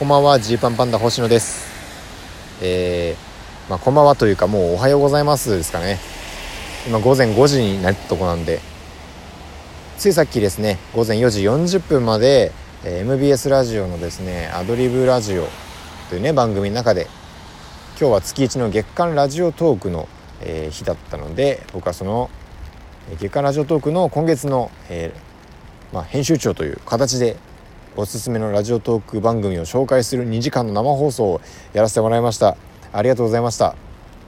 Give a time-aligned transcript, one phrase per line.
[0.00, 1.68] こんばんはジーパンパンダ星野です。
[2.62, 5.98] えー、まあこんばんはというかもうおはようございますですかね。
[6.86, 8.60] 今午前5時になったとこなんで
[9.98, 12.50] ついさっきですね午前4時40分まで、
[12.82, 15.46] え、MBS ラジオのですねアドリブラジオ
[16.08, 17.06] というね番組の中で
[18.00, 20.08] 今日は月1の月間ラジオトークの、
[20.40, 22.30] えー、日だったので僕はその
[23.18, 27.36] 月間ラジオトークの今月の、えーまあ、編集長という形で
[27.96, 31.40] おすすめのラジオトーク番組を紹介する2時間の生放送を
[31.72, 32.56] やらせてもらいました。
[32.92, 33.74] ありがとうございました。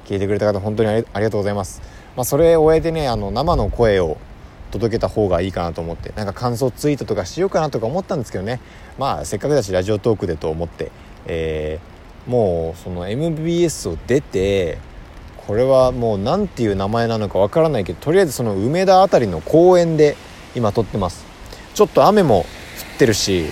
[0.05, 1.80] 聞いてくれた方本当にありがとうございます、
[2.16, 4.19] まあ、それを終えてねあの生の声を
[4.73, 8.61] 届けた方がいいかなと思ってなんか感想ツイートとかしようかなとか思ったんですけどね。
[8.98, 10.91] まあせっかくだしラジオトークでと思って、
[11.27, 14.79] えー、もうその MBS を出て
[15.47, 20.16] これはもう何ていう名前なのかわからないけどとりあえずその梅田辺りの公園で
[20.57, 21.24] 今撮ってます。
[21.74, 22.45] ちょっと雨も
[23.02, 23.47] ってるし、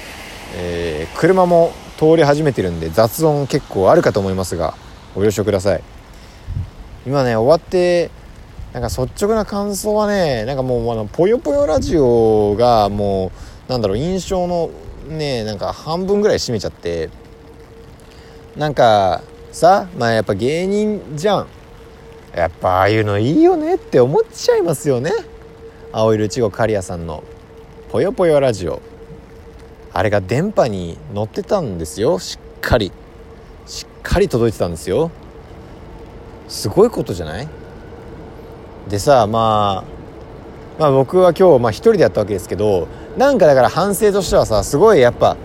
[0.54, 4.75] えー、車も通り始めてるんで雑音結構あるかと思いますが
[5.16, 5.83] ご了承ください。
[7.05, 8.12] 今ね終わって
[8.72, 13.33] なんか率直な感想はねなんかもうあのぽよぽよラジオがも
[13.69, 14.70] うなんだろう印象の
[15.08, 17.10] ねなんか半分ぐらい占めちゃって
[18.56, 21.47] なんかさまあやっぱ芸人じゃん。
[22.36, 25.10] やっぱああいうのいいよねって思っちゃいますよね。
[25.91, 27.25] 青色いちご刈谷さんの
[27.91, 28.80] 「ぽよぽよラジオ」
[29.92, 32.19] あれが電波に乗ってたんですよ。
[32.19, 32.92] しっかり。
[33.66, 35.10] しっかり届いてたんですよ。
[36.48, 37.48] すごいことじゃない？
[38.88, 45.36] でさまあまあ僕は今日、まあ、一人でやったわけですけどなんかだから反省としてはさすごいやっぱ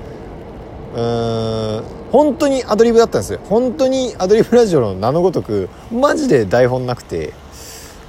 [0.95, 3.39] うーん本当にアドリブだったんですよ。
[3.45, 7.33] 本当にアドリブラジオの名のごとくマジで台本なくて。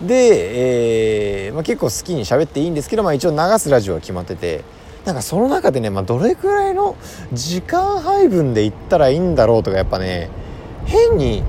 [0.01, 4.63] で、えーまあ、結構好きに喋っていいんですけど、まあ、一応流すラジオは決まってて。
[5.07, 6.97] なんかその中でね、まあ、どれくらいの
[7.33, 10.29] 時間配分でいったらいいんだろうとかやっぱね
[10.85, 11.45] 変に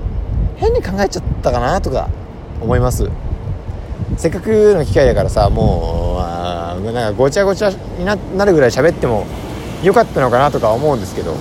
[0.56, 2.08] 変に考えちゃったかなとか
[2.60, 3.10] 思います。
[4.16, 6.18] せっかくの機会だからさも
[6.80, 9.26] うなんかごちゃごちゃになるぐらい喋っても
[9.82, 11.34] よかったのかなとか思うんですけど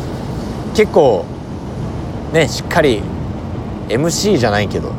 [0.76, 1.24] 結構
[2.34, 3.02] ねしっかり
[3.90, 4.92] MC じゃないけど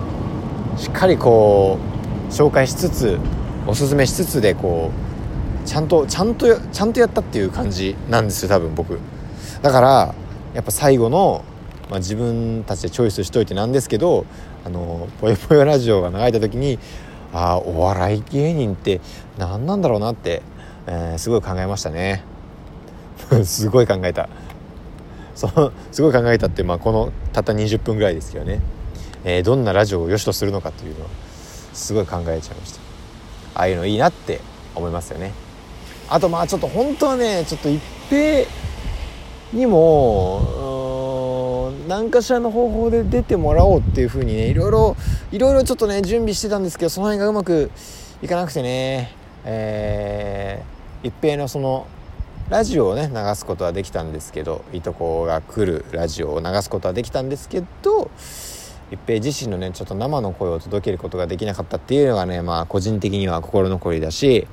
[0.76, 1.78] しっかりこ
[2.28, 3.18] う紹介しつつ
[3.66, 5.07] おすすめしつつでこう
[5.68, 8.98] ちゃんとちゃんとちゃんとやったっていう感じなんですよ多分僕。
[9.60, 10.14] だから
[10.54, 11.44] やっぱ最後の、
[11.90, 14.24] まあ、自分たちでチョイスしといてなんですけど
[14.64, 16.78] あのぽよぽよラジオが流れた時に
[17.34, 19.02] ああお笑い芸人って
[19.36, 20.40] 何なんだろうなって、
[20.86, 22.24] えー、すごい考えましたね。
[23.44, 24.30] すごい考えた。
[25.34, 28.60] そうすごい考えたって、まあ、このたった20分ぐらいですけどね、
[29.22, 31.10] えー、どんなラジオを良しとするのかっていうのは
[31.74, 32.80] すごい考えちゃいました。
[33.54, 34.40] ああいうのいいなって
[34.74, 35.47] 思いますよね。
[36.08, 38.46] あとまあちょっと本当はねちょっと一平
[39.52, 44.96] にも何かしらの方法で出てもらおうっていう風にねいろいろ
[45.32, 47.70] いろいろちょっとね準備してたんですけどその辺がうまく
[48.22, 49.14] いかなくてね
[49.44, 51.86] えー、一平のその
[52.50, 58.10] ラジオをね流すことはできたんですけどいとこが来るラジオを流すことはできたんですけど
[58.90, 64.46] 一平自身のねちょっと生の声を届けることができなかったっていうのがねまあ個人的には心残りだし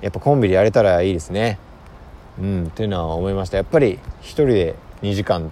[0.00, 1.58] やっぱコンビでやれたらいいですね。
[2.38, 3.56] うんっていうのは思いました。
[3.56, 5.50] やっぱり一人で2時間っ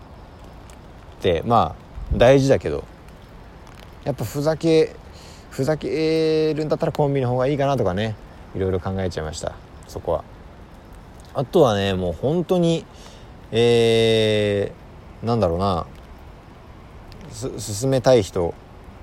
[1.20, 1.76] てま
[2.12, 2.84] あ大事だけど
[4.04, 4.94] やっぱふざけ
[5.50, 8.16] ふざけるんだったらコンビの方がいいかなとかね
[8.54, 9.54] いろいろ考えちゃいました。
[9.86, 10.24] そこは。
[11.34, 12.84] あとはねもう本当に
[13.50, 15.86] えー、なんだろうな
[17.58, 18.54] 進めたい人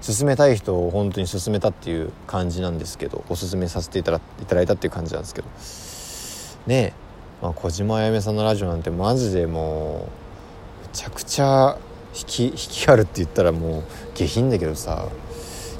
[0.05, 5.47] 勧めたい人を本当に勧めたっていう感じなんですけどおすすめさせていただいただいたっていう感じなんですけど。
[6.67, 6.93] ねえ、
[7.41, 10.07] まあ、小島あやめさんのラジオなんてマジでも
[10.83, 11.77] うめちゃくちゃ
[12.15, 13.83] 引き引きあるって言ったらもう
[14.15, 15.07] 下品だけどさ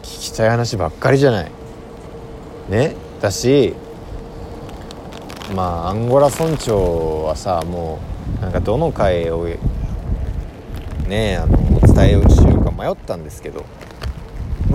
[0.02, 1.52] 聞きたい話ばっかりじゃない。
[2.69, 3.74] ねだし
[5.56, 8.00] まあアンゴラ村長はさも
[8.40, 9.48] うなんかどの回を
[11.07, 13.63] ねあのお伝えをしようか迷ったんですけど。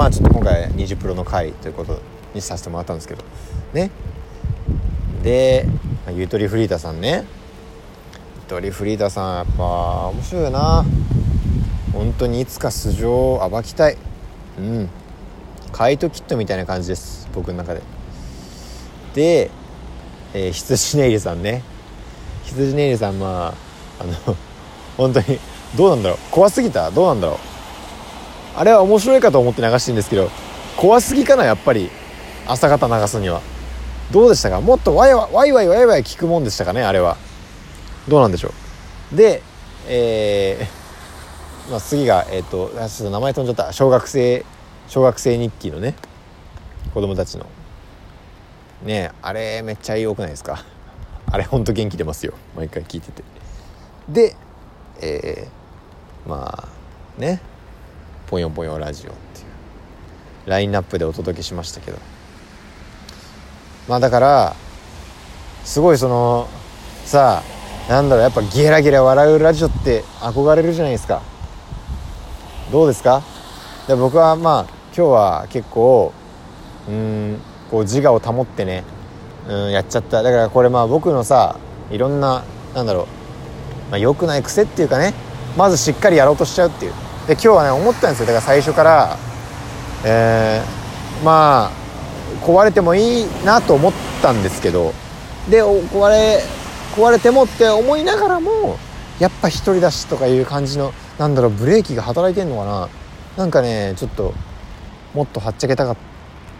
[0.00, 2.00] まあちょっと今回20プロの回ということ
[2.32, 3.22] にさせてもらったんですけど。
[3.74, 3.90] ね。
[5.22, 5.66] で
[6.16, 7.26] ゆとりフリータさんね。
[8.36, 10.86] ゆとりフリータさんやっぱ面白いよな。
[11.92, 13.98] 本当にいつか素性を暴きたい。
[14.58, 14.88] うん。
[15.70, 17.28] カイトキットみたいな感じです。
[17.34, 17.82] 僕の中で。
[19.12, 19.50] で、
[20.32, 21.62] えー、羊ネイルさんね。
[22.44, 23.54] 羊ネイルさんま
[23.98, 24.14] ああの
[24.96, 25.38] 本当に
[25.76, 26.18] どうなんだろう。
[26.30, 26.90] 怖すぎた？
[26.90, 27.49] どうなんだろう？
[28.56, 30.30] あれは面白いかと思って流してるんですけど
[30.76, 31.90] 怖すぎかなやっぱり。
[32.46, 33.42] 朝方流すには。
[34.10, 34.60] どうでしたか？
[34.60, 37.16] もっとワイワイワイワイワイワイ聞くもんでしたかねあれは。
[38.08, 38.52] どうなんでしょ
[39.12, 39.16] う？
[39.16, 39.42] で
[39.86, 43.72] えー、まあ、次がえっ、ー、とちょっと名前飛んじゃった。
[43.72, 44.44] 小学生
[44.88, 45.94] 小学生日記のね。
[46.92, 47.46] 子供たちの。
[48.82, 50.64] ねあれめっちゃ良くないですか？
[51.30, 52.32] あれほんと元気出ますよ。
[52.56, 53.22] 毎回聞いてて。
[54.08, 54.34] で
[55.00, 57.40] えー、まあね。
[58.30, 59.46] ぽよぽよラジオっていう。
[60.46, 61.98] ラインナップでお届けしましたけど。
[63.88, 64.54] まあだから
[65.64, 66.48] すごいその
[67.04, 67.42] さ
[67.88, 71.22] あなんだろうやっぱゲラゲラ笑うラジオって憧れるじゃないですか。
[72.70, 73.22] どうですか？
[73.88, 74.62] で僕はまあ
[74.96, 76.12] 今日は結構
[76.88, 78.84] うんこう自我を保ってね
[79.48, 80.22] うんやっちゃった。
[80.22, 81.58] だからこれまあ僕のさ
[81.90, 82.44] いろんな
[82.76, 83.08] なんだろ
[83.88, 85.14] う、まあ、良くない癖っていうかね
[85.56, 86.92] まずしっかりやろうとしちゃうっていう。
[87.26, 88.26] で今日はね思ったんですよ。
[88.26, 89.16] だから最初から
[90.04, 91.70] えー、まあ
[92.44, 94.94] 壊れてもいいなと思ったんですけど
[95.48, 96.42] で壊れ
[96.94, 98.78] 壊れてもって思いながらも
[99.18, 102.88] やっぱ一人だしとかいう感じのなんだろうブレーキが働いてんのかな。
[103.36, 104.34] なんかねちょっと
[105.14, 105.96] もっとはっちゃけたかっ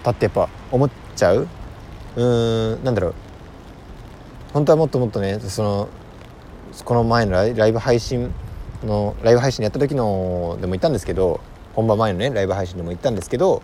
[0.02, 1.48] たってやっぱ思っちゃう。
[2.16, 3.14] うーんなんだろう。
[4.52, 5.88] 本当はもっともっとねその
[6.84, 8.32] この前のライブ配信
[8.84, 11.40] のライブ配信やった時のでも言ったんですけど
[11.74, 13.62] 本番前のねライブ配信でも言ったんですけど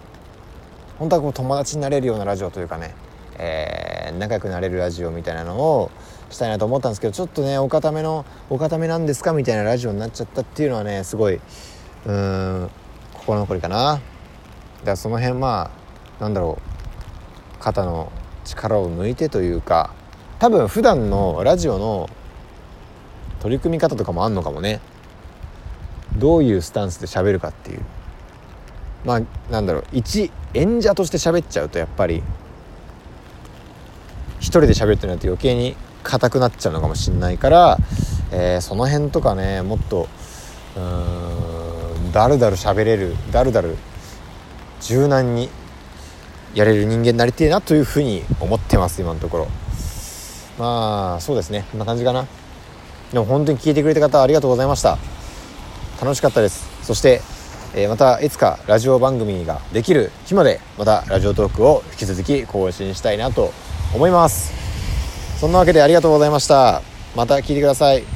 [0.98, 2.94] 本当はこう友達になれるようなラジオというかね、
[3.38, 5.90] えー、仲良くなれるラジオみたいなのを
[6.30, 12.70] したいなと思ったんですけどちょっとねお固めのお固めなんですかみたいなラジオになっちゃったっていうのはねすごいうーん
[13.14, 13.76] 心残りかな。
[13.76, 14.02] だか
[14.84, 15.70] らその辺ま
[16.18, 18.12] あなんだろう肩の
[18.44, 19.92] 力を抜いてというか
[20.38, 22.08] 多分普段のラジオの
[23.40, 24.80] 取り組み方とかもあんのかもね。
[26.18, 27.80] どういうスタンスで喋るかっていう。
[29.04, 29.20] まあ
[29.50, 29.84] なんだろう。
[29.92, 32.22] 一演者として喋っちゃうとやっぱり
[34.38, 37.78] 一人で喋ってなると余計に硬くなっちゃうのかもしんないから、
[38.32, 40.08] えー、その辺とかねもっと
[40.76, 43.76] うーんだるだる喋れるだるだる
[44.80, 45.48] 柔軟に
[46.54, 49.48] やれる人間になりてえなというふうに思ってます今のところ。
[50.58, 51.66] まあそうですね。
[51.70, 52.26] こんな感じかな。
[53.12, 54.96] でも本当に聞いてくれた方ありがとうございました。
[56.00, 56.66] 楽しかったです。
[56.84, 57.22] そして、
[57.75, 63.52] えー、またいつかラジオ番組ができる日までまたラジオトークを引き続き更新したいなと
[63.94, 64.52] 思います。
[65.38, 66.82] そんなわけでありがとうございました。
[67.14, 68.15] また聞いてください。